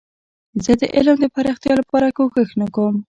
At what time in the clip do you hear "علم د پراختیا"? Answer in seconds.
0.95-1.73